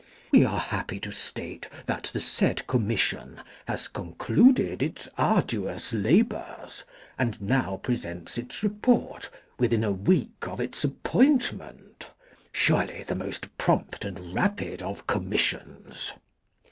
We 0.31 0.43
are 0.43 0.57
happy 0.57 0.99
to 1.01 1.11
state 1.11 1.69
that 1.85 2.05
the 2.11 2.19
said 2.19 2.65
Commission 2.65 3.39
has 3.67 3.87
concluded 3.87 4.81
its 4.81 5.07
arduous 5.15 5.93
labors, 5.93 6.83
and 7.19 7.39
now 7.39 7.77
presents 7.83 8.35
its 8.39 8.63
report 8.63 9.29
within 9.59 9.83
a 9.83 9.91
week 9.91 10.33
of 10.47 10.59
its 10.59 10.83
appointment; 10.83 12.09
surely 12.51 13.03
the 13.03 13.13
most 13.13 13.55
prompt 13.59 14.03
and 14.03 14.33
rapid 14.33 14.81
of 14.81 15.05
commissions. 15.05 16.13